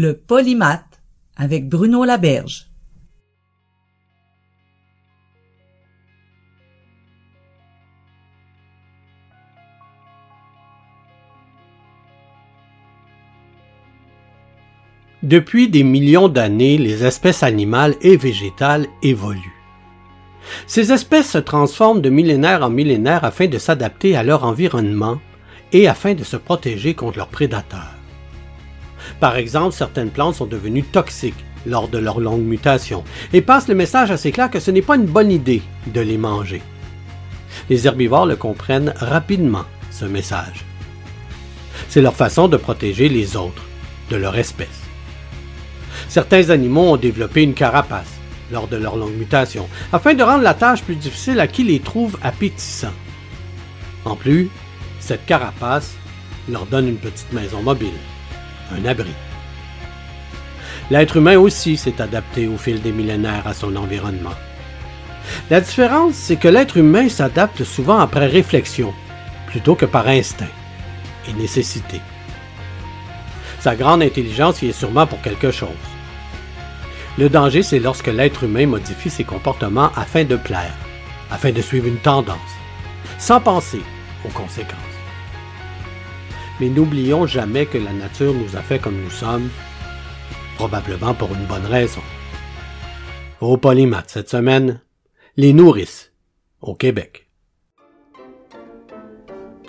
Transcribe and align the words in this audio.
Le 0.00 0.16
polymath 0.16 1.02
avec 1.36 1.68
Bruno 1.68 2.04
Laberge. 2.04 2.68
Depuis 15.24 15.68
des 15.68 15.82
millions 15.82 16.28
d'années, 16.28 16.78
les 16.78 17.02
espèces 17.04 17.42
animales 17.42 17.96
et 18.00 18.16
végétales 18.16 18.86
évoluent. 19.02 19.40
Ces 20.68 20.92
espèces 20.92 21.32
se 21.32 21.38
transforment 21.38 22.02
de 22.02 22.08
millénaire 22.08 22.62
en 22.62 22.70
millénaire 22.70 23.24
afin 23.24 23.48
de 23.48 23.58
s'adapter 23.58 24.16
à 24.16 24.22
leur 24.22 24.44
environnement 24.44 25.18
et 25.72 25.88
afin 25.88 26.14
de 26.14 26.22
se 26.22 26.36
protéger 26.36 26.94
contre 26.94 27.18
leurs 27.18 27.26
prédateurs. 27.26 27.97
Par 29.20 29.36
exemple, 29.36 29.74
certaines 29.74 30.10
plantes 30.10 30.36
sont 30.36 30.46
devenues 30.46 30.84
toxiques 30.84 31.44
lors 31.66 31.88
de 31.88 31.98
leur 31.98 32.20
longue 32.20 32.44
mutation 32.44 33.04
et 33.32 33.42
passent 33.42 33.68
le 33.68 33.74
message 33.74 34.10
assez 34.10 34.32
clair 34.32 34.50
que 34.50 34.60
ce 34.60 34.70
n'est 34.70 34.82
pas 34.82 34.96
une 34.96 35.06
bonne 35.06 35.30
idée 35.30 35.62
de 35.86 36.00
les 36.00 36.18
manger. 36.18 36.62
Les 37.68 37.86
herbivores 37.86 38.26
le 38.26 38.36
comprennent 38.36 38.94
rapidement, 38.96 39.64
ce 39.90 40.04
message. 40.04 40.64
C'est 41.88 42.02
leur 42.02 42.14
façon 42.14 42.48
de 42.48 42.56
protéger 42.56 43.08
les 43.08 43.36
autres, 43.36 43.62
de 44.10 44.16
leur 44.16 44.36
espèce. 44.36 44.68
Certains 46.08 46.50
animaux 46.50 46.92
ont 46.92 46.96
développé 46.96 47.42
une 47.42 47.54
carapace 47.54 48.14
lors 48.50 48.68
de 48.68 48.76
leur 48.76 48.96
longue 48.96 49.16
mutation, 49.16 49.68
afin 49.92 50.14
de 50.14 50.22
rendre 50.22 50.42
la 50.42 50.54
tâche 50.54 50.82
plus 50.82 50.96
difficile 50.96 51.40
à 51.40 51.46
qui 51.46 51.64
les 51.64 51.80
trouve 51.80 52.18
appétissants. 52.22 52.94
En 54.04 54.16
plus, 54.16 54.48
cette 55.00 55.26
carapace 55.26 55.94
leur 56.48 56.64
donne 56.64 56.88
une 56.88 56.96
petite 56.96 57.32
maison 57.32 57.62
mobile 57.62 57.92
un 58.76 58.84
abri. 58.84 59.12
L'être 60.90 61.16
humain 61.16 61.36
aussi 61.36 61.76
s'est 61.76 62.00
adapté 62.00 62.48
au 62.48 62.56
fil 62.56 62.80
des 62.80 62.92
millénaires 62.92 63.46
à 63.46 63.54
son 63.54 63.76
environnement. 63.76 64.34
La 65.50 65.60
différence, 65.60 66.14
c'est 66.14 66.36
que 66.36 66.48
l'être 66.48 66.78
humain 66.78 67.08
s'adapte 67.08 67.64
souvent 67.64 67.98
après 67.98 68.26
réflexion, 68.26 68.94
plutôt 69.46 69.74
que 69.74 69.86
par 69.86 70.08
instinct 70.08 70.48
et 71.28 71.32
nécessité. 71.34 72.00
Sa 73.60 73.76
grande 73.76 74.02
intelligence 74.02 74.62
y 74.62 74.68
est 74.68 74.72
sûrement 74.72 75.06
pour 75.06 75.20
quelque 75.20 75.50
chose. 75.50 75.68
Le 77.18 77.28
danger, 77.28 77.62
c'est 77.62 77.80
lorsque 77.80 78.06
l'être 78.06 78.44
humain 78.44 78.66
modifie 78.66 79.10
ses 79.10 79.24
comportements 79.24 79.90
afin 79.96 80.24
de 80.24 80.36
plaire, 80.36 80.74
afin 81.30 81.50
de 81.50 81.60
suivre 81.60 81.88
une 81.88 81.98
tendance, 81.98 82.38
sans 83.18 83.40
penser 83.40 83.82
aux 84.24 84.30
conséquences. 84.30 84.87
Mais 86.60 86.68
n'oublions 86.68 87.26
jamais 87.26 87.66
que 87.66 87.78
la 87.78 87.92
nature 87.92 88.34
nous 88.34 88.56
a 88.56 88.62
fait 88.62 88.78
comme 88.78 89.00
nous 89.00 89.10
sommes, 89.10 89.48
probablement 90.56 91.14
pour 91.14 91.32
une 91.34 91.46
bonne 91.46 91.66
raison. 91.66 92.02
Au 93.40 93.56
Polymath 93.56 94.10
cette 94.10 94.28
semaine, 94.28 94.80
les 95.36 95.52
nourrices 95.52 96.12
au 96.60 96.74
Québec. 96.74 97.28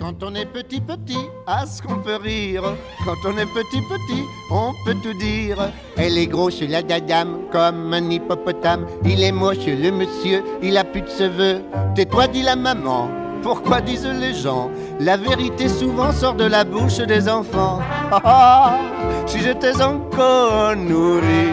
Quand 0.00 0.22
on 0.22 0.34
est 0.34 0.46
petit 0.46 0.80
petit, 0.80 1.28
à 1.46 1.66
ce 1.66 1.82
qu'on 1.82 1.98
peut 1.98 2.16
rire. 2.16 2.62
Quand 3.04 3.16
on 3.26 3.36
est 3.36 3.44
petit 3.44 3.82
petit, 3.82 4.24
on 4.50 4.72
peut 4.84 4.96
tout 5.02 5.12
dire. 5.18 5.70
Elle 5.98 6.16
est 6.16 6.26
grosse 6.26 6.62
la 6.62 6.82
dadame, 6.82 7.42
comme 7.52 7.92
un 7.92 8.08
hippopotame. 8.08 8.86
Il 9.04 9.22
est 9.22 9.30
moche 9.30 9.66
le 9.66 9.90
monsieur, 9.90 10.42
il 10.62 10.78
a 10.78 10.84
plus 10.84 11.02
de 11.02 11.08
cheveux. 11.08 11.60
Tais-toi 11.94 12.28
dit 12.28 12.42
la 12.42 12.56
maman, 12.56 13.10
pourquoi 13.42 13.80
disent 13.80 14.06
les 14.06 14.34
gens 14.34 14.70
La 14.98 15.16
vérité 15.16 15.68
souvent 15.68 16.12
sort 16.12 16.34
de 16.34 16.44
la 16.44 16.64
bouche 16.64 16.98
des 16.98 17.28
enfants. 17.28 17.80
Ah, 18.12 18.20
ah, 18.24 18.78
si 19.26 19.40
j'étais 19.40 19.80
encore 19.82 20.76
nourri, 20.76 21.48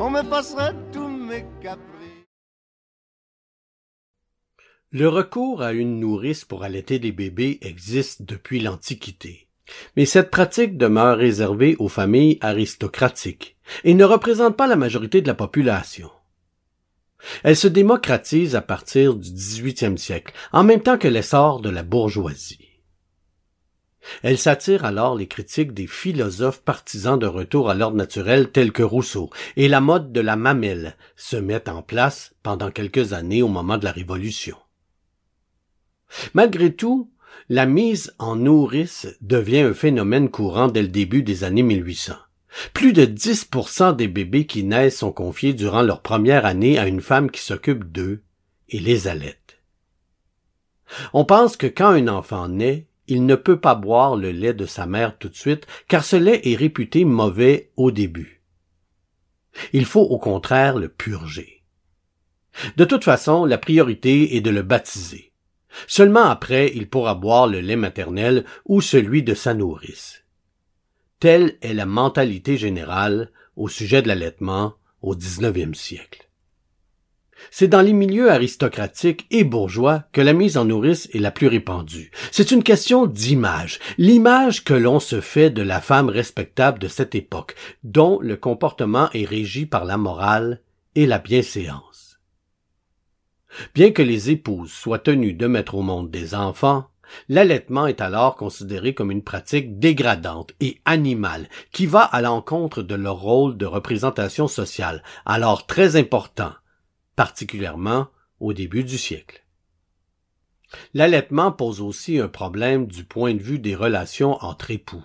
on 0.00 0.10
me 0.10 0.22
passerait 0.22 0.74
tous 0.92 1.08
mes 1.08 1.44
caprices. 1.60 1.84
Le 4.90 5.08
recours 5.08 5.62
à 5.62 5.72
une 5.72 6.00
nourrice 6.00 6.46
pour 6.46 6.62
allaiter 6.62 6.98
des 6.98 7.12
bébés 7.12 7.58
existe 7.60 8.22
depuis 8.22 8.60
l'Antiquité. 8.60 9.48
Mais 9.96 10.06
cette 10.06 10.30
pratique 10.30 10.78
demeure 10.78 11.18
réservée 11.18 11.76
aux 11.78 11.88
familles 11.88 12.38
aristocratiques 12.40 13.56
et 13.84 13.92
ne 13.92 14.04
représente 14.04 14.56
pas 14.56 14.66
la 14.66 14.76
majorité 14.76 15.20
de 15.20 15.26
la 15.26 15.34
population. 15.34 16.10
Elle 17.42 17.56
se 17.56 17.68
démocratise 17.68 18.54
à 18.56 18.60
partir 18.60 19.14
du 19.14 19.30
XVIIIe 19.30 19.98
siècle, 19.98 20.34
en 20.52 20.64
même 20.64 20.82
temps 20.82 20.98
que 20.98 21.08
l'essor 21.08 21.60
de 21.60 21.70
la 21.70 21.82
bourgeoisie. 21.82 22.68
Elle 24.22 24.38
s'attire 24.38 24.84
alors 24.84 25.16
les 25.16 25.26
critiques 25.26 25.72
des 25.72 25.86
philosophes 25.86 26.62
partisans 26.62 27.18
de 27.18 27.26
retour 27.26 27.68
à 27.68 27.74
l'ordre 27.74 27.96
naturel 27.96 28.50
tels 28.50 28.72
que 28.72 28.82
Rousseau, 28.82 29.30
et 29.56 29.68
la 29.68 29.80
mode 29.80 30.12
de 30.12 30.20
la 30.20 30.36
mamelle 30.36 30.96
se 31.16 31.36
met 31.36 31.68
en 31.68 31.82
place 31.82 32.34
pendant 32.42 32.70
quelques 32.70 33.12
années 33.12 33.42
au 33.42 33.48
moment 33.48 33.78
de 33.78 33.84
la 33.84 33.92
Révolution. 33.92 34.56
Malgré 36.32 36.74
tout, 36.74 37.12
la 37.48 37.66
mise 37.66 38.14
en 38.18 38.36
nourrice 38.36 39.06
devient 39.20 39.60
un 39.60 39.74
phénomène 39.74 40.30
courant 40.30 40.68
dès 40.68 40.82
le 40.82 40.88
début 40.88 41.22
des 41.22 41.44
années 41.44 41.62
1800. 41.62 42.14
Plus 42.72 42.92
de 42.92 43.04
10% 43.04 43.96
des 43.96 44.08
bébés 44.08 44.46
qui 44.46 44.64
naissent 44.64 44.98
sont 44.98 45.12
confiés 45.12 45.52
durant 45.52 45.82
leur 45.82 46.02
première 46.02 46.46
année 46.46 46.78
à 46.78 46.86
une 46.86 47.00
femme 47.00 47.30
qui 47.30 47.40
s'occupe 47.40 47.84
d'eux 47.84 48.22
et 48.68 48.80
les 48.80 49.08
allaite. 49.08 49.58
On 51.12 51.24
pense 51.24 51.56
que 51.56 51.66
quand 51.66 51.90
un 51.90 52.08
enfant 52.08 52.48
naît, 52.48 52.86
il 53.06 53.24
ne 53.26 53.34
peut 53.34 53.60
pas 53.60 53.74
boire 53.74 54.16
le 54.16 54.30
lait 54.30 54.54
de 54.54 54.66
sa 54.66 54.86
mère 54.86 55.16
tout 55.18 55.28
de 55.28 55.34
suite, 55.34 55.66
car 55.88 56.04
ce 56.04 56.16
lait 56.16 56.40
est 56.44 56.56
réputé 56.56 57.04
mauvais 57.04 57.70
au 57.76 57.90
début. 57.90 58.42
Il 59.72 59.86
faut 59.86 60.02
au 60.02 60.18
contraire 60.18 60.78
le 60.78 60.88
purger. 60.88 61.64
De 62.76 62.84
toute 62.84 63.04
façon, 63.04 63.44
la 63.44 63.58
priorité 63.58 64.36
est 64.36 64.40
de 64.40 64.50
le 64.50 64.62
baptiser. 64.62 65.32
Seulement 65.86 66.24
après, 66.24 66.72
il 66.74 66.88
pourra 66.88 67.14
boire 67.14 67.46
le 67.46 67.60
lait 67.60 67.76
maternel 67.76 68.44
ou 68.66 68.80
celui 68.80 69.22
de 69.22 69.34
sa 69.34 69.54
nourrice. 69.54 70.24
Telle 71.20 71.58
est 71.62 71.74
la 71.74 71.86
mentalité 71.86 72.56
générale 72.56 73.30
au 73.56 73.68
sujet 73.68 74.02
de 74.02 74.08
l'allaitement 74.08 74.74
au 75.02 75.16
XIXe 75.16 75.76
siècle. 75.76 76.28
C'est 77.50 77.68
dans 77.68 77.82
les 77.82 77.92
milieux 77.92 78.30
aristocratiques 78.30 79.26
et 79.30 79.44
bourgeois 79.44 80.04
que 80.12 80.20
la 80.20 80.32
mise 80.32 80.56
en 80.56 80.64
nourrice 80.64 81.08
est 81.12 81.18
la 81.18 81.30
plus 81.30 81.46
répandue. 81.46 82.10
C'est 82.30 82.50
une 82.50 82.62
question 82.62 83.06
d'image, 83.06 83.78
l'image 83.96 84.64
que 84.64 84.74
l'on 84.74 85.00
se 85.00 85.20
fait 85.20 85.50
de 85.50 85.62
la 85.62 85.80
femme 85.80 86.08
respectable 86.08 86.78
de 86.78 86.88
cette 86.88 87.14
époque, 87.14 87.54
dont 87.84 88.18
le 88.20 88.36
comportement 88.36 89.08
est 89.12 89.24
régi 89.24 89.66
par 89.66 89.84
la 89.84 89.96
morale 89.96 90.60
et 90.94 91.06
la 91.06 91.18
bienséance. 91.18 92.20
Bien 93.74 93.90
que 93.92 94.02
les 94.02 94.30
épouses 94.30 94.72
soient 94.72 94.98
tenues 94.98 95.34
de 95.34 95.46
mettre 95.46 95.74
au 95.74 95.82
monde 95.82 96.10
des 96.10 96.34
enfants, 96.34 96.88
L'allaitement 97.28 97.86
est 97.86 98.00
alors 98.00 98.36
considéré 98.36 98.94
comme 98.94 99.10
une 99.10 99.22
pratique 99.22 99.78
dégradante 99.78 100.52
et 100.60 100.80
animale 100.84 101.48
qui 101.72 101.86
va 101.86 102.02
à 102.02 102.20
l'encontre 102.20 102.82
de 102.82 102.94
leur 102.94 103.20
rôle 103.20 103.56
de 103.56 103.66
représentation 103.66 104.48
sociale, 104.48 105.02
alors 105.26 105.66
très 105.66 105.96
important, 105.96 106.52
particulièrement 107.16 108.08
au 108.40 108.52
début 108.52 108.84
du 108.84 108.98
siècle. 108.98 109.44
L'allaitement 110.94 111.52
pose 111.52 111.80
aussi 111.80 112.18
un 112.18 112.28
problème 112.28 112.86
du 112.86 113.04
point 113.04 113.34
de 113.34 113.42
vue 113.42 113.58
des 113.58 113.74
relations 113.74 114.42
entre 114.44 114.70
époux. 114.70 115.04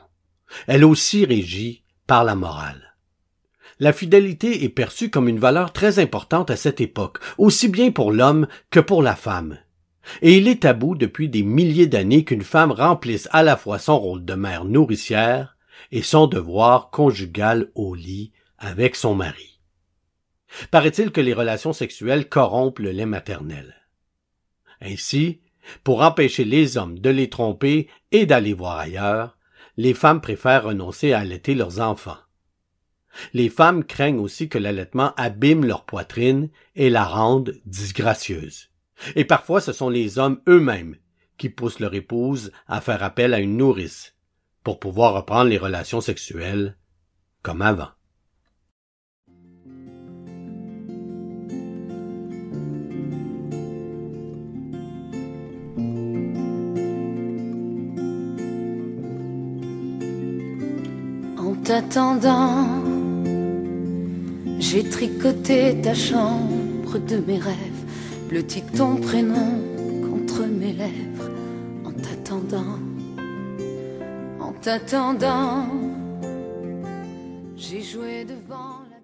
Elle 0.67 0.85
aussi 0.85 1.25
régie 1.25 1.83
par 2.05 2.23
la 2.23 2.35
morale. 2.35 2.95
La 3.79 3.93
fidélité 3.93 4.63
est 4.63 4.69
perçue 4.69 5.09
comme 5.09 5.27
une 5.27 5.39
valeur 5.39 5.73
très 5.73 5.99
importante 5.99 6.51
à 6.51 6.55
cette 6.55 6.79
époque, 6.79 7.19
aussi 7.37 7.69
bien 7.69 7.91
pour 7.91 8.11
l'homme 8.11 8.47
que 8.69 8.79
pour 8.79 9.01
la 9.01 9.15
femme, 9.15 9.57
et 10.21 10.37
il 10.37 10.47
est 10.47 10.63
tabou 10.63 10.95
depuis 10.95 11.29
des 11.29 11.43
milliers 11.43 11.87
d'années 11.87 12.23
qu'une 12.23 12.43
femme 12.43 12.71
remplisse 12.71 13.27
à 13.31 13.43
la 13.43 13.57
fois 13.57 13.79
son 13.79 13.99
rôle 13.99 14.25
de 14.25 14.33
mère 14.33 14.65
nourricière 14.65 15.57
et 15.91 16.01
son 16.01 16.27
devoir 16.27 16.89
conjugal 16.89 17.71
au 17.75 17.95
lit 17.95 18.31
avec 18.57 18.95
son 18.95 19.15
mari. 19.15 19.59
Paraît-il 20.71 21.11
que 21.11 21.21
les 21.21 21.33
relations 21.33 21.73
sexuelles 21.73 22.29
corrompent 22.29 22.79
le 22.79 22.91
lait 22.91 23.05
maternel. 23.05 23.75
Ainsi, 24.81 25.39
pour 25.83 26.01
empêcher 26.01 26.45
les 26.45 26.77
hommes 26.77 26.99
de 26.99 27.09
les 27.09 27.29
tromper 27.29 27.87
et 28.11 28.25
d'aller 28.25 28.53
voir 28.53 28.77
ailleurs, 28.77 29.37
les 29.77 29.93
femmes 29.93 30.21
préfèrent 30.21 30.65
renoncer 30.65 31.13
à 31.13 31.19
allaiter 31.19 31.55
leurs 31.55 31.79
enfants. 31.79 32.17
Les 33.33 33.49
femmes 33.49 33.83
craignent 33.83 34.19
aussi 34.19 34.49
que 34.49 34.57
l'allaitement 34.57 35.13
abîme 35.15 35.65
leur 35.65 35.85
poitrine 35.85 36.49
et 36.75 36.89
la 36.89 37.05
rende 37.05 37.59
disgracieuse. 37.65 38.72
Et 39.15 39.25
parfois 39.25 39.61
ce 39.61 39.73
sont 39.73 39.89
les 39.89 40.19
hommes 40.19 40.39
eux-mêmes 40.47 40.97
qui 41.37 41.49
poussent 41.49 41.79
leur 41.79 41.93
épouse 41.93 42.51
à 42.67 42.81
faire 42.81 43.03
appel 43.03 43.33
à 43.33 43.39
une 43.39 43.57
nourrice 43.57 44.15
pour 44.63 44.79
pouvoir 44.79 45.13
reprendre 45.13 45.49
les 45.49 45.57
relations 45.57 46.01
sexuelles 46.01 46.77
comme 47.41 47.61
avant. 47.61 47.89
En 61.37 61.55
t'attendant, 61.63 62.83
j'ai 64.59 64.87
tricoté 64.89 65.81
ta 65.81 65.93
chambre 65.93 66.97
de 66.99 67.17
mes 67.17 67.37
rêves, 67.37 67.72
bleuti 68.33 68.63
ton 68.75 68.95
prénom 68.95 69.61
contre 70.09 70.47
mes 70.47 70.73
lèvres. 70.73 71.29
En 71.85 71.91
t'attendant, 71.91 72.79
en 74.39 74.53
t'attendant, 74.53 75.67
j'ai 77.55 77.83
joué 77.83 78.25
devant 78.25 78.79
la 78.89 78.97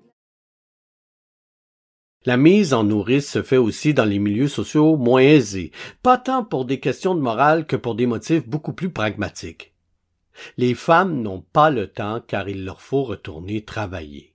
La 2.25 2.37
mise 2.37 2.73
en 2.73 2.83
nourrice 2.83 3.29
se 3.29 3.43
fait 3.43 3.57
aussi 3.57 3.93
dans 3.93 4.05
les 4.05 4.17
milieux 4.17 4.47
sociaux 4.47 4.97
moins 4.97 5.21
aisés, 5.21 5.71
pas 6.01 6.17
tant 6.17 6.43
pour 6.43 6.65
des 6.65 6.79
questions 6.79 7.13
de 7.13 7.21
morale 7.21 7.67
que 7.67 7.75
pour 7.75 7.93
des 7.93 8.07
motifs 8.07 8.47
beaucoup 8.47 8.73
plus 8.73 8.89
pragmatiques. 8.89 9.75
Les 10.57 10.73
femmes 10.73 11.21
n'ont 11.21 11.45
pas 11.53 11.69
le 11.69 11.85
temps 11.85 12.19
car 12.27 12.49
il 12.49 12.65
leur 12.65 12.81
faut 12.81 13.03
retourner 13.03 13.63
travailler. 13.63 14.33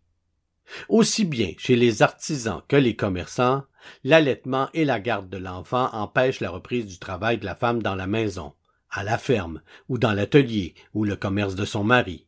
Aussi 0.88 1.24
bien 1.24 1.50
chez 1.58 1.74
les 1.74 2.02
artisans 2.02 2.62
que 2.68 2.76
les 2.76 2.94
commerçants, 2.94 3.64
l'allaitement 4.02 4.68
et 4.74 4.84
la 4.84 5.00
garde 5.00 5.28
de 5.28 5.36
l'enfant 5.36 5.88
empêchent 5.92 6.40
la 6.40 6.50
reprise 6.50 6.86
du 6.86 6.98
travail 6.98 7.38
de 7.38 7.44
la 7.44 7.54
femme 7.54 7.82
dans 7.82 7.94
la 7.94 8.06
maison, 8.06 8.52
à 8.90 9.04
la 9.04 9.18
ferme 9.18 9.60
ou 9.88 9.98
dans 9.98 10.12
l'atelier 10.12 10.74
ou 10.94 11.04
le 11.04 11.16
commerce 11.16 11.54
de 11.54 11.64
son 11.64 11.84
mari. 11.84 12.26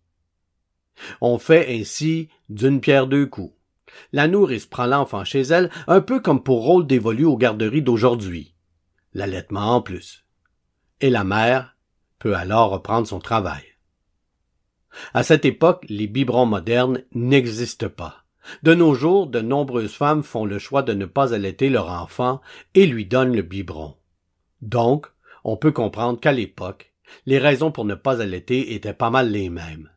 On 1.21 1.39
fait 1.39 1.79
ainsi 1.79 2.29
d'une 2.49 2.81
pierre 2.81 3.07
deux 3.07 3.27
coups. 3.27 3.55
La 4.13 4.29
nourrice 4.29 4.67
prend 4.67 4.87
l'enfant 4.87 5.25
chez 5.25 5.43
elle 5.43 5.71
un 5.87 6.01
peu 6.01 6.21
comme 6.21 6.43
pour 6.43 6.65
rôle 6.65 6.87
dévolu 6.87 7.25
aux 7.25 7.37
garderies 7.37 7.83
d'aujourd'hui. 7.83 8.55
L'allaitement 9.15 9.77
en 9.77 9.83
plus. 9.83 10.25
Et 11.01 11.11
la 11.11 11.25
mère 11.25 11.77
peut 12.19 12.35
alors 12.35 12.71
reprendre 12.71 13.07
son 13.07 13.21
travail. 13.21 13.63
À 15.15 15.23
cette 15.23 15.45
époque, 15.45 15.85
les 15.89 16.07
biberons 16.07 16.47
modernes 16.47 17.03
n'existent 17.13 17.89
pas. 17.89 18.26
De 18.63 18.75
nos 18.75 18.95
jours, 18.95 19.27
de 19.27 19.41
nombreuses 19.41 19.95
femmes 19.95 20.23
font 20.23 20.45
le 20.45 20.59
choix 20.59 20.83
de 20.83 20.93
ne 20.93 21.07
pas 21.07 21.35
allaiter 21.35 21.69
leur 21.69 21.91
enfant 21.91 22.41
et 22.75 22.87
lui 22.87 23.07
donnent 23.07 23.35
le 23.35 23.43
biberon. 23.43 23.95
Donc, 24.63 25.07
on 25.45 25.57
peut 25.57 25.73
comprendre 25.73 26.19
qu'à 26.21 26.33
l'époque, 26.33 26.93
les 27.27 27.39
raisons 27.39 27.71
pour 27.71 27.85
ne 27.85 27.95
pas 27.95 28.21
allaiter 28.21 28.75
étaient 28.75 28.93
pas 28.93 29.11
mal 29.11 29.31
les 29.31 29.51
mêmes. 29.51 29.91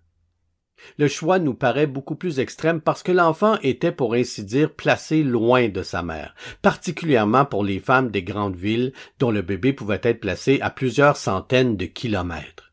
Le 0.97 1.07
choix 1.07 1.39
nous 1.39 1.53
paraît 1.53 1.87
beaucoup 1.87 2.15
plus 2.15 2.39
extrême 2.39 2.81
parce 2.81 3.03
que 3.03 3.11
l'enfant 3.11 3.57
était 3.61 3.91
pour 3.91 4.13
ainsi 4.13 4.43
dire 4.43 4.73
placé 4.73 5.23
loin 5.23 5.67
de 5.67 5.83
sa 5.83 6.03
mère, 6.03 6.35
particulièrement 6.61 7.45
pour 7.45 7.63
les 7.63 7.79
femmes 7.79 8.11
des 8.11 8.23
grandes 8.23 8.55
villes 8.55 8.93
dont 9.19 9.31
le 9.31 9.41
bébé 9.41 9.73
pouvait 9.73 9.99
être 10.03 10.21
placé 10.21 10.59
à 10.61 10.69
plusieurs 10.69 11.17
centaines 11.17 11.77
de 11.77 11.85
kilomètres. 11.85 12.68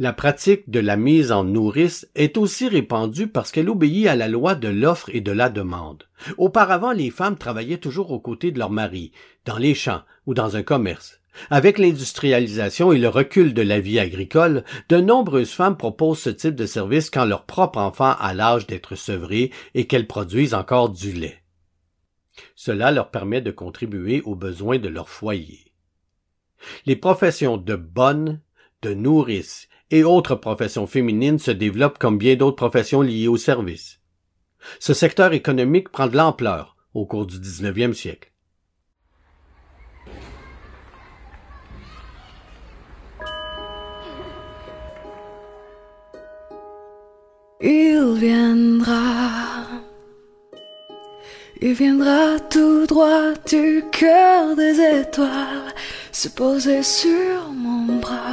La 0.00 0.14
pratique 0.14 0.70
de 0.70 0.80
la 0.80 0.96
mise 0.96 1.30
en 1.30 1.44
nourrice 1.44 2.08
est 2.14 2.38
aussi 2.38 2.68
répandue 2.68 3.26
parce 3.26 3.52
qu'elle 3.52 3.68
obéit 3.68 4.06
à 4.06 4.16
la 4.16 4.28
loi 4.28 4.54
de 4.54 4.68
l'offre 4.68 5.10
et 5.14 5.20
de 5.20 5.30
la 5.30 5.50
demande. 5.50 6.04
Auparavant, 6.38 6.92
les 6.92 7.10
femmes 7.10 7.36
travaillaient 7.36 7.76
toujours 7.76 8.10
aux 8.10 8.18
côtés 8.18 8.50
de 8.50 8.58
leur 8.58 8.70
mari, 8.70 9.12
dans 9.44 9.58
les 9.58 9.74
champs 9.74 10.00
ou 10.24 10.32
dans 10.32 10.56
un 10.56 10.62
commerce. 10.62 11.20
Avec 11.50 11.76
l'industrialisation 11.76 12.94
et 12.94 12.98
le 12.98 13.10
recul 13.10 13.52
de 13.52 13.60
la 13.60 13.78
vie 13.78 13.98
agricole, 13.98 14.64
de 14.88 14.96
nombreuses 14.96 15.52
femmes 15.52 15.76
proposent 15.76 16.20
ce 16.20 16.30
type 16.30 16.54
de 16.54 16.64
service 16.64 17.10
quand 17.10 17.26
leur 17.26 17.44
propre 17.44 17.78
enfant 17.78 18.14
a 18.18 18.32
l'âge 18.32 18.66
d'être 18.66 18.94
sevré 18.94 19.50
et 19.74 19.86
qu'elles 19.86 20.06
produisent 20.06 20.54
encore 20.54 20.88
du 20.88 21.12
lait. 21.12 21.42
Cela 22.54 22.90
leur 22.90 23.10
permet 23.10 23.42
de 23.42 23.50
contribuer 23.50 24.22
aux 24.22 24.34
besoins 24.34 24.78
de 24.78 24.88
leur 24.88 25.10
foyer. 25.10 25.74
Les 26.86 26.96
professions 26.96 27.58
de 27.58 27.76
bonne, 27.76 28.40
de 28.80 28.94
nourrice 28.94 29.68
et 29.90 30.04
autres 30.04 30.34
professions 30.34 30.86
féminines 30.86 31.38
se 31.38 31.50
développent 31.50 31.98
comme 31.98 32.18
bien 32.18 32.36
d'autres 32.36 32.56
professions 32.56 33.02
liées 33.02 33.28
au 33.28 33.36
service. 33.36 34.00
Ce 34.78 34.94
secteur 34.94 35.32
économique 35.32 35.88
prend 35.88 36.06
de 36.06 36.16
l'ampleur 36.16 36.76
au 36.94 37.06
cours 37.06 37.26
du 37.26 37.38
19e 37.38 37.92
siècle. 37.92 38.32
Il 47.62 48.14
viendra, 48.18 49.66
il 51.60 51.74
viendra 51.74 52.40
tout 52.48 52.86
droit 52.86 53.34
du 53.46 53.84
cœur 53.92 54.56
des 54.56 54.80
étoiles, 54.80 55.74
se 56.10 56.28
poser 56.28 56.82
sur 56.82 57.52
mon 57.52 57.98
bras. 58.00 58.29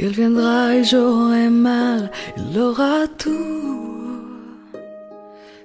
Il 0.00 0.10
viendra 0.10 0.76
et 0.76 0.84
j'aurai 0.84 1.50
mal, 1.50 2.12
il 2.36 2.56
aura 2.56 3.08
tout. 3.08 4.22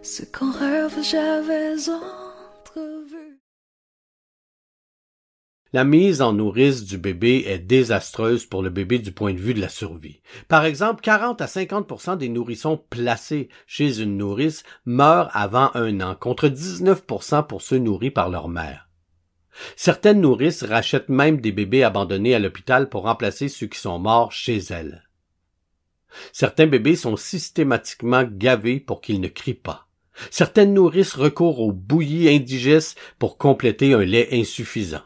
Ce 0.01 0.23
qu'en 0.23 0.51
rêve 0.51 0.97
j'avais 1.03 1.75
entrevu. 1.87 3.39
La 5.71 5.83
mise 5.83 6.23
en 6.23 6.33
nourrice 6.33 6.83
du 6.83 6.97
bébé 6.97 7.43
est 7.45 7.59
désastreuse 7.59 8.47
pour 8.47 8.63
le 8.63 8.71
bébé 8.71 8.97
du 8.97 9.11
point 9.11 9.33
de 9.33 9.39
vue 9.39 9.53
de 9.53 9.61
la 9.61 9.69
survie. 9.69 10.21
Par 10.47 10.65
exemple, 10.65 11.01
40 11.01 11.39
à 11.39 11.45
50% 11.45 12.17
des 12.17 12.29
nourrissons 12.29 12.81
placés 12.89 13.49
chez 13.67 14.01
une 14.01 14.17
nourrice 14.17 14.63
meurent 14.85 15.29
avant 15.33 15.69
un 15.75 16.01
an, 16.01 16.15
contre 16.15 16.47
19% 16.47 17.45
pour 17.45 17.61
ceux 17.61 17.77
nourris 17.77 18.11
par 18.11 18.29
leur 18.29 18.49
mère. 18.49 18.89
Certaines 19.75 20.21
nourrices 20.21 20.63
rachètent 20.63 21.09
même 21.09 21.39
des 21.39 21.51
bébés 21.51 21.83
abandonnés 21.83 22.35
à 22.35 22.39
l'hôpital 22.39 22.89
pour 22.89 23.03
remplacer 23.03 23.49
ceux 23.49 23.67
qui 23.67 23.79
sont 23.79 23.99
morts 23.99 24.31
chez 24.31 24.57
elles. 24.57 25.07
Certains 26.31 26.67
bébés 26.67 26.95
sont 26.95 27.17
systématiquement 27.17 28.23
gavés 28.23 28.79
pour 28.79 29.01
qu'ils 29.01 29.21
ne 29.21 29.27
crient 29.27 29.53
pas. 29.53 29.87
Certaines 30.29 30.73
nourrices 30.73 31.15
recourent 31.15 31.59
aux 31.59 31.71
bouillies 31.71 32.29
indigestes 32.29 32.99
pour 33.17 33.37
compléter 33.37 33.93
un 33.93 34.03
lait 34.03 34.29
insuffisant. 34.31 35.01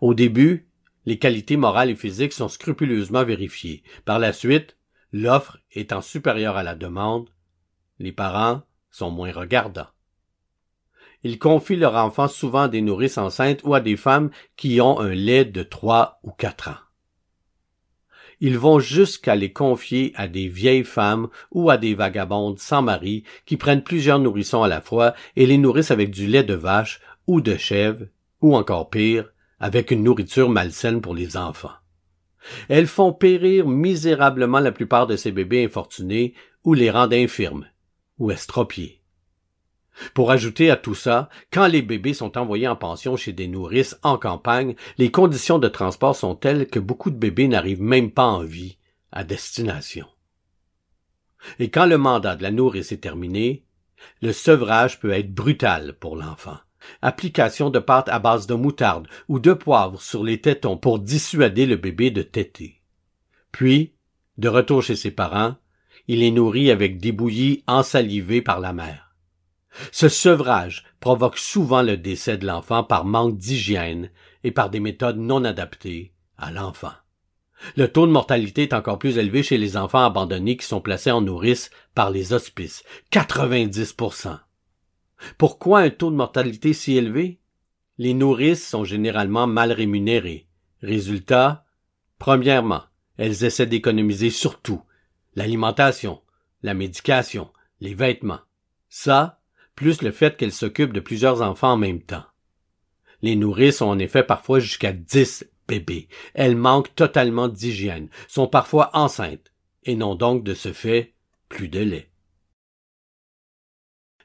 Au 0.00 0.14
début, 0.14 0.68
les 1.04 1.18
qualités 1.18 1.56
morales 1.56 1.90
et 1.90 1.94
physiques 1.94 2.32
sont 2.32 2.48
scrupuleusement 2.48 3.24
vérifiées. 3.24 3.82
Par 4.04 4.18
la 4.18 4.32
suite, 4.32 4.76
l'offre 5.12 5.58
étant 5.72 6.02
supérieure 6.02 6.56
à 6.56 6.62
la 6.62 6.74
demande, 6.74 7.30
les 7.98 8.12
parents 8.12 8.62
sont 8.90 9.10
moins 9.10 9.32
regardants. 9.32 9.88
Ils 11.24 11.38
confient 11.38 11.76
leur 11.76 11.96
enfant 11.96 12.28
souvent 12.28 12.62
à 12.62 12.68
des 12.68 12.80
nourrices 12.80 13.18
enceintes 13.18 13.60
ou 13.64 13.74
à 13.74 13.80
des 13.80 13.96
femmes 13.96 14.30
qui 14.56 14.80
ont 14.80 15.00
un 15.00 15.14
lait 15.14 15.44
de 15.44 15.62
trois 15.62 16.20
ou 16.22 16.30
quatre 16.30 16.68
ans. 16.68 16.76
Ils 18.40 18.58
vont 18.58 18.78
jusqu'à 18.78 19.34
les 19.34 19.52
confier 19.52 20.12
à 20.14 20.28
des 20.28 20.46
vieilles 20.46 20.84
femmes 20.84 21.28
ou 21.50 21.70
à 21.70 21.76
des 21.76 21.94
vagabondes 21.94 22.60
sans 22.60 22.82
mari 22.82 23.24
qui 23.46 23.56
prennent 23.56 23.82
plusieurs 23.82 24.20
nourrissons 24.20 24.62
à 24.62 24.68
la 24.68 24.80
fois 24.80 25.14
et 25.34 25.46
les 25.46 25.58
nourrissent 25.58 25.90
avec 25.90 26.10
du 26.10 26.28
lait 26.28 26.44
de 26.44 26.54
vache 26.54 27.00
ou 27.26 27.40
de 27.40 27.56
chèvre, 27.56 28.06
ou 28.40 28.54
encore 28.54 28.90
pire, 28.90 29.32
avec 29.58 29.90
une 29.90 30.04
nourriture 30.04 30.48
malsaine 30.48 31.00
pour 31.00 31.14
les 31.14 31.36
enfants. 31.36 31.72
Elles 32.68 32.86
font 32.86 33.12
périr 33.12 33.66
misérablement 33.66 34.60
la 34.60 34.72
plupart 34.72 35.08
de 35.08 35.16
ces 35.16 35.32
bébés 35.32 35.64
infortunés 35.64 36.34
ou 36.64 36.74
les 36.74 36.90
rendent 36.90 37.14
infirmes 37.14 37.66
ou 38.18 38.30
estropiés. 38.30 38.97
Pour 40.14 40.30
ajouter 40.30 40.70
à 40.70 40.76
tout 40.76 40.94
ça, 40.94 41.28
quand 41.52 41.66
les 41.66 41.82
bébés 41.82 42.14
sont 42.14 42.38
envoyés 42.38 42.68
en 42.68 42.76
pension 42.76 43.16
chez 43.16 43.32
des 43.32 43.48
nourrices 43.48 43.98
en 44.02 44.18
campagne, 44.18 44.74
les 44.96 45.10
conditions 45.10 45.58
de 45.58 45.68
transport 45.68 46.16
sont 46.16 46.34
telles 46.34 46.68
que 46.68 46.78
beaucoup 46.78 47.10
de 47.10 47.16
bébés 47.16 47.48
n'arrivent 47.48 47.82
même 47.82 48.10
pas 48.10 48.26
en 48.26 48.42
vie 48.42 48.78
à 49.12 49.24
destination. 49.24 50.06
Et 51.58 51.70
quand 51.70 51.86
le 51.86 51.98
mandat 51.98 52.36
de 52.36 52.42
la 52.42 52.50
nourrice 52.50 52.92
est 52.92 52.98
terminé, 52.98 53.64
le 54.22 54.32
sevrage 54.32 55.00
peut 55.00 55.10
être 55.10 55.32
brutal 55.32 55.96
pour 55.98 56.16
l'enfant. 56.16 56.58
Application 57.02 57.70
de 57.70 57.78
pâte 57.78 58.08
à 58.08 58.18
base 58.18 58.46
de 58.46 58.54
moutarde 58.54 59.08
ou 59.28 59.40
de 59.40 59.52
poivre 59.52 60.00
sur 60.00 60.22
les 60.24 60.40
tétons 60.40 60.76
pour 60.76 60.98
dissuader 60.98 61.66
le 61.66 61.76
bébé 61.76 62.10
de 62.10 62.22
téter. 62.22 62.80
Puis, 63.52 63.94
de 64.36 64.48
retour 64.48 64.82
chez 64.82 64.96
ses 64.96 65.10
parents, 65.10 65.56
Il 66.10 66.22
est 66.22 66.30
nourri 66.30 66.70
avec 66.70 66.98
des 66.98 67.12
bouillies 67.12 67.62
ensalivées 67.66 68.40
par 68.40 68.60
la 68.60 68.72
mère. 68.72 69.07
Ce 69.92 70.08
sevrage 70.08 70.84
provoque 71.00 71.38
souvent 71.38 71.82
le 71.82 71.96
décès 71.96 72.38
de 72.38 72.46
l'enfant 72.46 72.84
par 72.84 73.04
manque 73.04 73.36
d'hygiène 73.36 74.10
et 74.44 74.50
par 74.50 74.70
des 74.70 74.80
méthodes 74.80 75.18
non 75.18 75.44
adaptées 75.44 76.12
à 76.36 76.50
l'enfant. 76.50 76.92
Le 77.76 77.88
taux 77.88 78.06
de 78.06 78.12
mortalité 78.12 78.62
est 78.64 78.74
encore 78.74 78.98
plus 78.98 79.18
élevé 79.18 79.42
chez 79.42 79.58
les 79.58 79.76
enfants 79.76 80.04
abandonnés 80.04 80.56
qui 80.56 80.66
sont 80.66 80.80
placés 80.80 81.10
en 81.10 81.20
nourrice 81.20 81.70
par 81.94 82.10
les 82.10 82.32
hospices. 82.32 82.84
90% 83.12 84.38
Pourquoi 85.36 85.80
un 85.80 85.90
taux 85.90 86.10
de 86.10 86.16
mortalité 86.16 86.72
si 86.72 86.96
élevé? 86.96 87.40
Les 87.98 88.14
nourrices 88.14 88.66
sont 88.66 88.84
généralement 88.84 89.48
mal 89.48 89.72
rémunérées. 89.72 90.46
Résultat, 90.82 91.66
premièrement, 92.20 92.82
elles 93.16 93.44
essaient 93.44 93.66
d'économiser 93.66 94.30
sur 94.30 94.60
tout. 94.60 94.82
L'alimentation, 95.34 96.22
la 96.62 96.74
médication, 96.74 97.50
les 97.80 97.94
vêtements. 97.94 98.40
Ça, 98.88 99.37
plus 99.78 100.02
le 100.02 100.10
fait 100.10 100.36
qu'elles 100.36 100.50
s'occupent 100.50 100.92
de 100.92 100.98
plusieurs 100.98 101.40
enfants 101.40 101.74
en 101.74 101.76
même 101.76 102.02
temps. 102.02 102.24
Les 103.22 103.36
nourrices 103.36 103.80
ont 103.80 103.90
en 103.90 103.98
effet 104.00 104.24
parfois 104.24 104.58
jusqu'à 104.58 104.90
dix 104.90 105.44
bébés. 105.68 106.08
Elles 106.34 106.56
manquent 106.56 106.92
totalement 106.96 107.46
d'hygiène, 107.46 108.08
sont 108.26 108.48
parfois 108.48 108.90
enceintes, 108.92 109.52
et 109.84 109.94
n'ont 109.94 110.16
donc 110.16 110.42
de 110.42 110.52
ce 110.52 110.72
fait 110.72 111.14
plus 111.48 111.68
de 111.68 111.78
lait. 111.78 112.10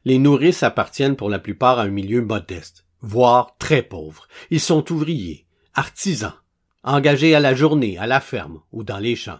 Les 0.06 0.18
nourrices 0.18 0.64
appartiennent 0.64 1.16
pour 1.16 1.30
la 1.30 1.38
plupart 1.38 1.78
à 1.78 1.84
un 1.84 1.90
milieu 1.90 2.24
modeste, 2.24 2.88
voire 3.02 3.56
très 3.60 3.84
pauvre. 3.84 4.28
Ils 4.50 4.60
sont 4.60 4.92
ouvriers, 4.92 5.46
artisans, 5.76 6.34
engagés 6.84 7.36
à 7.36 7.40
la 7.40 7.54
journée, 7.54 8.00
à 8.00 8.08
la 8.08 8.22
ferme 8.22 8.60
ou 8.72 8.84
dans 8.84 8.98
les 8.98 9.16
champs. 9.16 9.40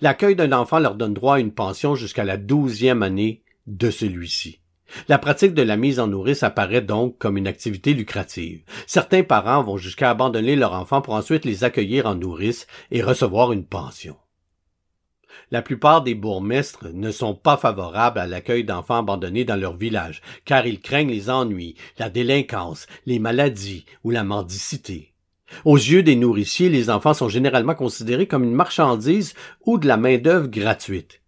L'accueil 0.00 0.36
d'un 0.36 0.52
enfant 0.52 0.78
leur 0.78 0.94
donne 0.94 1.14
droit 1.14 1.34
à 1.34 1.40
une 1.40 1.52
pension 1.52 1.96
jusqu'à 1.96 2.24
la 2.24 2.36
douzième 2.36 3.02
année 3.02 3.42
de 3.66 3.90
celui-ci. 3.90 4.60
La 5.08 5.18
pratique 5.18 5.54
de 5.54 5.62
la 5.62 5.76
mise 5.76 6.00
en 6.00 6.06
nourrice 6.06 6.42
apparaît 6.42 6.80
donc 6.80 7.18
comme 7.18 7.36
une 7.36 7.46
activité 7.46 7.94
lucrative. 7.94 8.62
Certains 8.86 9.22
parents 9.22 9.62
vont 9.62 9.76
jusqu'à 9.76 10.10
abandonner 10.10 10.56
leurs 10.56 10.72
enfants 10.72 11.02
pour 11.02 11.14
ensuite 11.14 11.44
les 11.44 11.64
accueillir 11.64 12.06
en 12.06 12.14
nourrice 12.14 12.66
et 12.90 13.02
recevoir 13.02 13.52
une 13.52 13.64
pension. 13.64 14.16
La 15.50 15.62
plupart 15.62 16.02
des 16.02 16.14
bourgmestres 16.14 16.88
ne 16.92 17.10
sont 17.10 17.34
pas 17.34 17.56
favorables 17.56 18.18
à 18.18 18.26
l'accueil 18.26 18.64
d'enfants 18.64 18.98
abandonnés 18.98 19.44
dans 19.44 19.56
leur 19.56 19.76
village, 19.76 20.20
car 20.44 20.66
ils 20.66 20.80
craignent 20.80 21.10
les 21.10 21.30
ennuis, 21.30 21.74
la 21.98 22.10
délinquance, 22.10 22.86
les 23.06 23.18
maladies 23.18 23.86
ou 24.04 24.10
la 24.10 24.24
mendicité. 24.24 25.14
Aux 25.64 25.76
yeux 25.76 26.02
des 26.02 26.16
nourriciers, 26.16 26.68
les 26.68 26.90
enfants 26.90 27.14
sont 27.14 27.30
généralement 27.30 27.74
considérés 27.74 28.26
comme 28.26 28.44
une 28.44 28.54
marchandise 28.54 29.34
ou 29.64 29.78
de 29.78 29.88
la 29.88 29.96
main-d'œuvre 29.96 30.48
gratuite. 30.48 31.22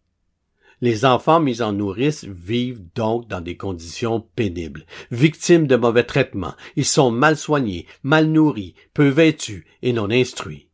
Les 0.81 1.05
enfants 1.05 1.41
mis 1.41 1.61
en 1.61 1.73
nourrice 1.73 2.25
vivent 2.25 2.83
donc 2.95 3.29
dans 3.29 3.43
des 3.43 3.57
conditions 3.57 4.27
pénibles, 4.35 4.87
victimes 5.11 5.67
de 5.67 5.77
mauvais 5.77 6.05
traitements. 6.05 6.55
Ils 6.77 6.87
sont 6.87 7.11
mal 7.11 7.37
soignés, 7.37 7.87
mal 8.03 8.27
nourris, 8.27 8.75
peu 8.95 9.09
vêtus 9.09 9.67
et 9.83 9.93
non 9.93 10.11
instruits. 10.11 10.69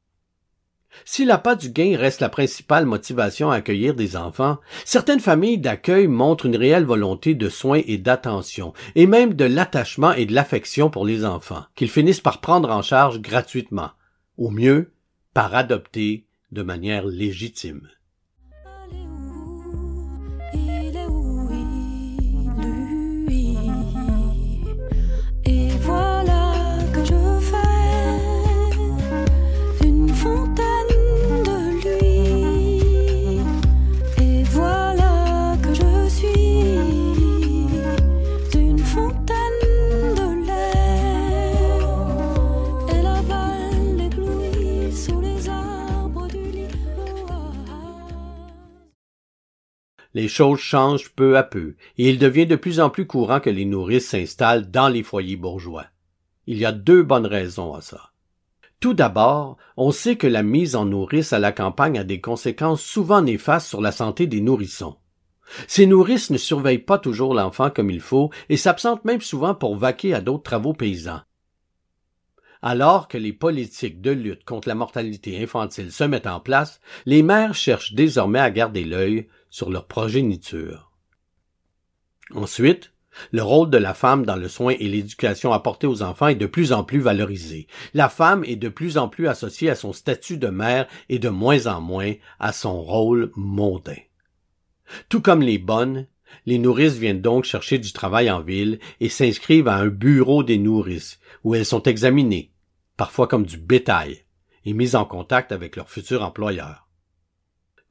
Si 1.05 1.25
l'appât 1.25 1.57
du 1.57 1.71
gain 1.71 1.97
reste 1.99 2.21
la 2.21 2.29
principale 2.29 2.87
motivation 2.87 3.51
à 3.51 3.57
accueillir 3.57 3.95
des 3.95 4.17
enfants, 4.17 4.59
certaines 4.85 5.21
familles 5.21 5.59
d'accueil 5.59 6.07
montrent 6.07 6.47
une 6.47 6.57
réelle 6.57 6.85
volonté 6.85 7.35
de 7.35 7.49
soins 7.49 7.83
et 7.87 7.99
d'attention, 7.99 8.73
et 8.95 9.07
même 9.07 9.35
de 9.35 9.45
l'attachement 9.45 10.13
et 10.13 10.25
de 10.25 10.35
l'affection 10.35 10.89
pour 10.89 11.05
les 11.05 11.25
enfants, 11.25 11.65
qu'ils 11.75 11.91
finissent 11.91 12.21
par 12.21 12.41
prendre 12.41 12.71
en 12.71 12.83
charge 12.83 13.21
gratuitement, 13.21 13.91
ou 14.39 14.51
mieux, 14.51 14.93
par 15.35 15.55
adopter 15.55 16.25
de 16.53 16.63
manière 16.63 17.05
légitime. 17.05 17.89
Les 50.27 50.31
choses 50.31 50.59
changent 50.59 51.11
peu 51.11 51.37
à 51.37 51.45
peu, 51.45 51.77
et 51.99 52.11
il 52.11 52.19
devient 52.19 52.47
de 52.47 52.57
plus 52.57 52.81
en 52.81 52.91
plus 52.91 53.07
courant 53.07 53.39
que 53.39 53.49
les 53.49 53.65
nourrices 53.65 54.09
s'installent 54.09 54.73
dans 54.73 54.89
les 54.89 55.05
foyers 55.05 55.37
bourgeois. 55.37 55.87
Il 56.49 56.59
y 56.59 56.65
a 56.65 56.73
deux 56.73 57.05
bonnes 57.05 57.27
raisons 57.27 57.75
à 57.75 57.81
ça. 57.81 58.11
Tout 58.81 58.93
d'abord, 58.93 59.57
on 59.77 59.93
sait 59.93 60.17
que 60.17 60.27
la 60.27 60.43
mise 60.43 60.75
en 60.75 60.85
nourrice 60.85 61.33
à 61.33 61.39
la 61.39 61.53
campagne 61.53 61.97
a 61.97 62.03
des 62.03 62.21
conséquences 62.21 62.83
souvent 62.83 63.23
néfastes 63.23 63.69
sur 63.69 63.81
la 63.81 63.93
santé 63.93 64.27
des 64.27 64.41
nourrissons. 64.41 64.97
Ces 65.69 65.87
nourrices 65.87 66.31
ne 66.31 66.39
surveillent 66.39 66.79
pas 66.79 66.99
toujours 66.99 67.33
l'enfant 67.33 67.71
comme 67.71 67.93
il 67.93 68.01
faut 68.01 68.31
et 68.49 68.57
s'absentent 68.57 69.05
même 69.05 69.21
souvent 69.21 69.55
pour 69.55 69.77
vaquer 69.77 70.13
à 70.13 70.21
d'autres 70.21 70.43
travaux 70.43 70.73
paysans. 70.73 71.21
Alors 72.63 73.07
que 73.07 73.17
les 73.17 73.33
politiques 73.33 74.01
de 74.01 74.11
lutte 74.11 74.45
contre 74.45 74.67
la 74.67 74.75
mortalité 74.75 75.41
infantile 75.41 75.93
se 75.93 76.03
mettent 76.03 76.27
en 76.27 76.41
place, 76.41 76.81
les 77.05 77.23
mères 77.23 77.55
cherchent 77.55 77.93
désormais 77.93 78.41
à 78.41 78.51
garder 78.51 78.83
l'œil 78.83 79.29
sur 79.51 79.71
leur 79.71 79.87
progéniture. 79.87 80.91
Ensuite, 82.35 82.93
le 83.33 83.43
rôle 83.43 83.71
de 83.71 83.79
la 83.79 83.95
femme 83.95 84.27
dans 84.27 84.37
le 84.37 84.49
soin 84.49 84.75
et 84.79 84.89
l'éducation 84.89 85.53
apportée 85.53 85.87
aux 85.87 86.03
enfants 86.03 86.29
est 86.29 86.35
de 86.35 86.47
plus 86.47 86.73
en 86.73 86.85
plus 86.85 87.01
valorisé. 87.01 87.67
La 87.95 88.09
femme 88.09 88.45
est 88.45 88.57
de 88.57 88.69
plus 88.69 88.99
en 88.99 89.09
plus 89.09 89.29
associée 89.29 89.71
à 89.71 89.75
son 89.75 89.93
statut 89.93 90.37
de 90.37 90.49
mère 90.49 90.87
et 91.09 91.19
de 91.19 91.29
moins 91.29 91.67
en 91.67 91.81
moins 91.81 92.13
à 92.39 92.53
son 92.53 92.81
rôle 92.83 93.31
mondain. 93.35 93.97
Tout 95.09 95.21
comme 95.21 95.43
les 95.43 95.59
bonnes, 95.59 96.07
les 96.45 96.59
nourrices 96.59 96.97
viennent 96.97 97.23
donc 97.23 97.45
chercher 97.45 97.79
du 97.79 97.93
travail 97.93 98.31
en 98.31 98.41
ville 98.41 98.79
et 99.01 99.09
s'inscrivent 99.09 99.69
à 99.69 99.77
un 99.77 99.89
bureau 99.89 100.43
des 100.43 100.59
nourrices, 100.59 101.19
où 101.45 101.55
elles 101.55 101.67
sont 101.67 101.83
examinées, 101.83 102.53
parfois 102.97 103.27
comme 103.27 103.47
du 103.47 103.57
bétail, 103.57 104.25
et 104.65 104.73
mises 104.73 104.97
en 104.97 105.05
contact 105.05 105.53
avec 105.53 105.77
leur 105.77 105.91
futur 105.91 106.23
employeur. 106.23 106.86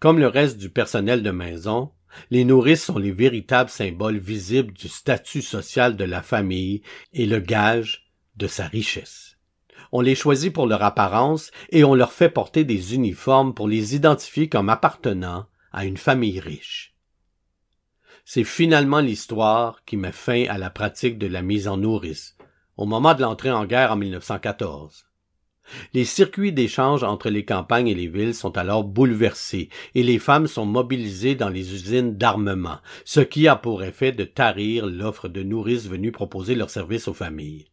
Comme 0.05 0.19
le 0.19 0.27
reste 0.27 0.59
du 0.59 0.69
personnel 0.69 1.23
de 1.23 1.31
maison, 1.31 1.91
les 2.29 2.45
nourrices 2.45 2.83
sont 2.83 2.99
les 2.99 3.11
véritables 3.11 3.71
symboles 3.71 4.19
visibles 4.19 4.71
du 4.71 4.87
statut 4.87 5.41
social 5.41 5.95
de 5.95 6.03
la 6.03 6.21
famille 6.21 6.83
et 7.11 7.25
le 7.25 7.39
gage 7.39 8.13
de 8.35 8.45
sa 8.45 8.67
richesse. 8.67 9.39
On 9.91 10.01
les 10.01 10.13
choisit 10.13 10.53
pour 10.53 10.67
leur 10.67 10.83
apparence 10.83 11.49
et 11.71 11.83
on 11.83 11.95
leur 11.95 12.11
fait 12.11 12.29
porter 12.29 12.63
des 12.63 12.93
uniformes 12.93 13.55
pour 13.55 13.67
les 13.67 13.95
identifier 13.95 14.47
comme 14.47 14.69
appartenant 14.69 15.47
à 15.71 15.85
une 15.85 15.97
famille 15.97 16.39
riche. 16.39 16.93
C'est 18.25 18.43
finalement 18.43 18.99
l'histoire 18.99 19.83
qui 19.85 19.97
met 19.97 20.11
fin 20.11 20.45
à 20.49 20.59
la 20.59 20.69
pratique 20.69 21.17
de 21.17 21.25
la 21.25 21.41
mise 21.41 21.67
en 21.67 21.77
nourrice, 21.77 22.37
au 22.77 22.85
moment 22.85 23.15
de 23.15 23.23
l'entrée 23.23 23.51
en 23.51 23.65
guerre 23.65 23.93
en 23.93 23.95
1914. 23.95 25.07
Les 25.93 26.05
circuits 26.05 26.53
d'échange 26.53 27.03
entre 27.03 27.29
les 27.29 27.45
campagnes 27.45 27.87
et 27.87 27.95
les 27.95 28.07
villes 28.07 28.35
sont 28.35 28.57
alors 28.57 28.83
bouleversés 28.83 29.69
et 29.95 30.03
les 30.03 30.19
femmes 30.19 30.47
sont 30.47 30.65
mobilisées 30.65 31.35
dans 31.35 31.49
les 31.49 31.73
usines 31.73 32.17
d'armement, 32.17 32.77
ce 33.03 33.19
qui 33.19 33.47
a 33.47 33.55
pour 33.55 33.83
effet 33.83 34.11
de 34.11 34.23
tarir 34.23 34.85
l'offre 34.85 35.27
de 35.27 35.43
nourrices 35.43 35.87
venues 35.87 36.11
proposer 36.11 36.55
leurs 36.55 36.69
services 36.69 37.07
aux 37.07 37.13
familles. 37.13 37.67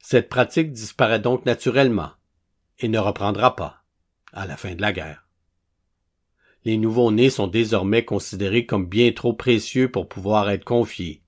Cette 0.00 0.28
pratique 0.28 0.72
disparaît 0.72 1.20
donc 1.20 1.46
naturellement 1.46 2.12
et 2.78 2.88
ne 2.88 2.98
reprendra 2.98 3.56
pas 3.56 3.82
à 4.32 4.46
la 4.46 4.56
fin 4.56 4.74
de 4.74 4.80
la 4.80 4.92
guerre. 4.92 5.26
Les 6.64 6.78
nouveaux-nés 6.78 7.30
sont 7.30 7.46
désormais 7.46 8.04
considérés 8.04 8.66
comme 8.66 8.86
bien 8.86 9.12
trop 9.12 9.32
précieux 9.32 9.90
pour 9.90 10.08
pouvoir 10.08 10.50
être 10.50 10.64
confiés 10.64 11.22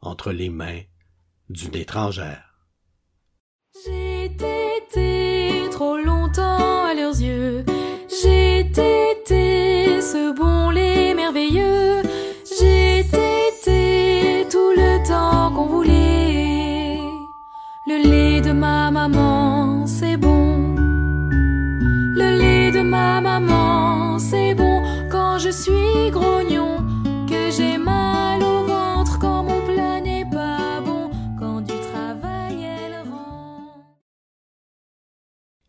entre 0.00 0.32
les 0.32 0.50
mains 0.50 0.80
d'une 1.48 1.76
étrangère. 1.76 2.49
Ce 10.12 10.32
bon 10.32 10.70
lait 10.70 11.14
merveilleux. 11.14 12.02
J'ai 12.58 13.00
été 13.00 14.46
tout 14.50 14.72
le 14.76 15.06
temps 15.06 15.52
qu'on 15.54 15.66
voulait. 15.66 16.98
Le 17.86 17.96
lait 18.10 18.40
de 18.40 18.50
ma 18.50 18.90
maman, 18.90 19.86
c'est 19.86 20.16
bon. 20.16 20.74
Le 22.20 22.28
lait 22.40 22.72
de 22.72 22.80
ma 22.80 23.20
maman, 23.20 24.18
c'est 24.18 24.54
bon 24.54 24.82
quand 25.10 25.38
je 25.38 25.50
suis 25.50 26.10
grognon. 26.10 26.78
Que 27.28 27.50
j'ai 27.56 27.78
mal 27.78 28.42
au 28.42 28.64
ventre 28.64 29.18
quand 29.20 29.44
mon 29.44 29.60
plat 29.60 30.00
n'est 30.00 30.28
pas 30.28 30.80
bon. 30.84 31.10
Quand 31.38 31.60
du 31.60 31.74
travail 31.92 32.56
elle 32.64 33.08
rend. 33.08 33.84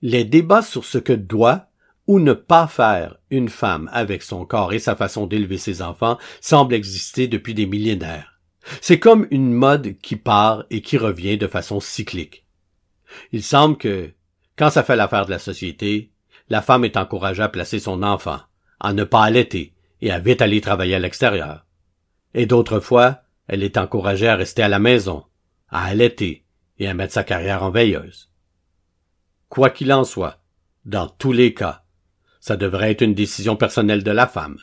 Les 0.02 0.24
débats 0.24 0.64
sur 0.64 0.84
ce 0.84 0.98
que 0.98 1.14
doit 1.14 1.71
ou 2.08 2.20
ne 2.20 2.34
pas 2.34 2.68
faire 2.68 3.18
une 3.30 3.50
femme 3.50 3.90
avec 3.94 4.24
son 4.24 4.46
corps 4.46 4.74
et 4.74 4.80
sa 4.80 4.96
façon 4.96 5.28
d'élever 5.28 5.58
ses 5.58 5.82
enfants 5.82 6.18
semble 6.42 6.74
exister 6.74 7.28
depuis 7.28 7.54
des 7.54 7.66
millénaires. 7.66 8.40
C'est 8.82 9.00
comme 9.00 9.28
une 9.32 9.54
mode 9.54 9.98
qui 10.02 10.16
part 10.16 10.66
et 10.70 10.82
qui 10.82 10.98
revient 10.98 11.38
de 11.38 11.48
façon 11.48 11.80
cyclique. 11.80 12.46
Il 13.32 13.44
semble 13.44 13.78
que, 13.78 14.12
quand 14.56 14.70
ça 14.70 14.84
fait 14.84 14.96
l'affaire 14.96 15.26
de 15.26 15.32
la 15.32 15.40
société, 15.40 16.12
la 16.50 16.62
femme 16.62 16.86
est 16.86 16.98
encouragée 16.98 17.44
à 17.44 17.50
placer 17.50 17.80
son 17.80 18.04
enfant, 18.04 18.40
à 18.80 18.94
ne 18.94 19.04
pas 19.04 19.24
allaiter 19.24 19.74
et 20.02 20.12
à 20.12 20.20
vite 20.20 20.42
aller 20.42 20.62
travailler 20.62 20.96
à 20.96 21.00
l'extérieur. 21.00 21.66
Et 22.34 22.46
d'autres 22.46 22.80
fois, 22.80 23.22
elle 23.48 23.64
est 23.64 23.78
encouragée 23.78 24.28
à 24.28 24.36
rester 24.36 24.64
à 24.64 24.70
la 24.70 24.80
maison, 24.80 25.26
à 25.70 25.86
allaiter 25.86 26.46
et 26.80 26.88
à 26.88 26.94
mettre 26.94 27.14
sa 27.14 27.24
carrière 27.24 27.64
en 27.64 27.72
veilleuse. 27.72 28.30
Quoi 29.50 29.70
qu'il 29.70 29.92
en 29.92 30.04
soit, 30.04 30.40
dans 30.86 31.08
tous 31.08 31.32
les 31.32 31.54
cas, 31.54 31.81
ça 32.42 32.58
devrait 32.58 32.92
être 32.92 33.04
une 33.04 33.14
décision 33.14 33.56
personnelle 33.56 34.04
de 34.04 34.12
la 34.12 34.28
femme, 34.28 34.58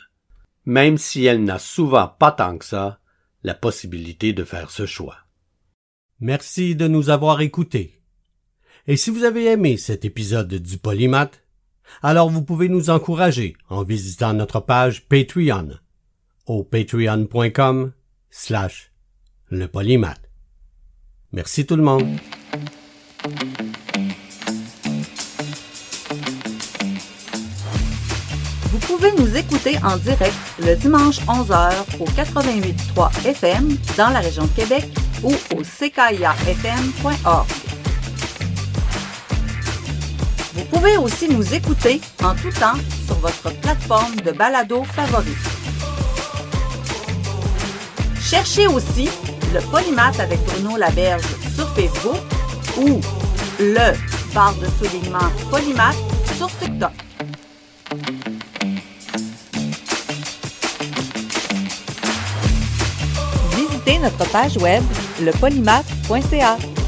même 0.65 0.99
si 0.99 1.25
elle 1.25 1.43
n'a 1.43 1.57
souvent 1.57 2.07
pas 2.07 2.31
tant 2.31 2.59
que 2.59 2.65
ça 2.65 2.99
la 3.43 3.55
possibilité 3.55 4.33
de 4.33 4.43
faire 4.43 4.69
ce 4.69 4.85
choix. 4.85 5.17
Merci 6.19 6.75
de 6.75 6.87
nous 6.87 7.09
avoir 7.09 7.41
écoutés. 7.41 8.03
Et 8.85 8.97
si 8.97 9.09
vous 9.09 9.23
avez 9.23 9.45
aimé 9.45 9.77
cet 9.77 10.05
épisode 10.05 10.53
du 10.53 10.77
Polymath, 10.77 11.43
alors 12.03 12.29
vous 12.29 12.43
pouvez 12.43 12.69
nous 12.69 12.89
encourager 12.89 13.55
en 13.69 13.83
visitant 13.83 14.33
notre 14.33 14.59
page 14.59 15.07
Patreon 15.07 15.69
au 16.45 16.63
patreon.com 16.63 17.93
slash 18.29 18.91
le 19.49 19.67
polymath. 19.67 20.21
Merci 21.31 21.65
tout 21.65 21.75
le 21.75 21.83
monde. 21.83 22.07
Pouvez 28.99 29.11
nous 29.13 29.37
écouter 29.37 29.77
en 29.81 29.95
direct 29.95 30.35
le 30.59 30.75
dimanche 30.75 31.19
11h 31.21 31.71
au 31.99 32.05
88.3 32.05 33.27
FM 33.27 33.77
dans 33.97 34.09
la 34.09 34.19
région 34.19 34.43
de 34.43 34.49
Québec 34.49 34.85
ou 35.23 35.31
au 35.55 35.61
ckiafm.org. 35.61 37.47
Vous 40.53 40.65
pouvez 40.65 40.97
aussi 40.97 41.29
nous 41.29 41.53
écouter 41.53 42.01
en 42.21 42.35
tout 42.35 42.51
temps 42.59 42.75
sur 43.05 43.15
votre 43.19 43.53
plateforme 43.61 44.17
de 44.17 44.31
balado 44.31 44.83
favorite. 44.83 45.37
Cherchez 48.21 48.67
aussi 48.67 49.09
le 49.53 49.61
Polymath 49.71 50.19
avec 50.19 50.39
Bruno 50.45 50.75
Laberge 50.75 51.23
sur 51.55 51.69
Facebook 51.73 52.19
ou 52.77 52.99
le 53.61 53.93
barre 54.33 54.55
de 54.55 54.67
soulignement 54.77 55.29
Polymath 55.49 55.95
sur 56.37 56.49
TikTok. 56.57 57.08
Notre 63.97 64.29
page 64.29 64.57
web 64.57 64.83
lepolymath.ca. 65.19 66.78